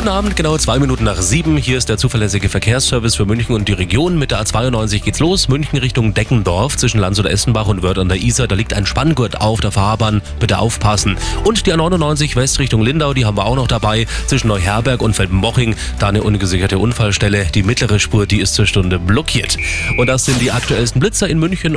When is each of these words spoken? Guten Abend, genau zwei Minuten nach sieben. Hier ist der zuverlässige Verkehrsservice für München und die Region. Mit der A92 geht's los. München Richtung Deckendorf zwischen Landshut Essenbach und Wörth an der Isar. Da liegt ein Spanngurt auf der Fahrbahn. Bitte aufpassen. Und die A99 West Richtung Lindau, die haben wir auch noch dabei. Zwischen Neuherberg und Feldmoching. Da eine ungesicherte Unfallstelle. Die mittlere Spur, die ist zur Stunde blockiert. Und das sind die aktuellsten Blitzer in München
Guten 0.00 0.12
Abend, 0.12 0.34
genau 0.34 0.56
zwei 0.56 0.78
Minuten 0.78 1.04
nach 1.04 1.20
sieben. 1.20 1.58
Hier 1.58 1.76
ist 1.76 1.90
der 1.90 1.98
zuverlässige 1.98 2.48
Verkehrsservice 2.48 3.16
für 3.16 3.26
München 3.26 3.54
und 3.54 3.68
die 3.68 3.74
Region. 3.74 4.18
Mit 4.18 4.30
der 4.30 4.42
A92 4.42 5.02
geht's 5.02 5.18
los. 5.18 5.48
München 5.48 5.78
Richtung 5.78 6.14
Deckendorf 6.14 6.78
zwischen 6.78 7.00
Landshut 7.00 7.26
Essenbach 7.26 7.66
und 7.66 7.82
Wörth 7.82 7.98
an 7.98 8.08
der 8.08 8.16
Isar. 8.16 8.48
Da 8.48 8.54
liegt 8.54 8.72
ein 8.72 8.86
Spanngurt 8.86 9.42
auf 9.42 9.60
der 9.60 9.72
Fahrbahn. 9.72 10.22
Bitte 10.38 10.58
aufpassen. 10.58 11.18
Und 11.44 11.66
die 11.66 11.74
A99 11.74 12.34
West 12.34 12.60
Richtung 12.60 12.80
Lindau, 12.80 13.12
die 13.12 13.26
haben 13.26 13.36
wir 13.36 13.44
auch 13.44 13.56
noch 13.56 13.68
dabei. 13.68 14.06
Zwischen 14.26 14.48
Neuherberg 14.48 15.02
und 15.02 15.12
Feldmoching. 15.12 15.76
Da 15.98 16.08
eine 16.08 16.22
ungesicherte 16.22 16.78
Unfallstelle. 16.78 17.48
Die 17.54 17.62
mittlere 17.62 17.98
Spur, 17.98 18.24
die 18.24 18.40
ist 18.40 18.54
zur 18.54 18.64
Stunde 18.64 18.98
blockiert. 18.98 19.58
Und 19.98 20.06
das 20.06 20.24
sind 20.24 20.40
die 20.40 20.50
aktuellsten 20.50 21.00
Blitzer 21.00 21.28
in 21.28 21.38
München 21.38 21.68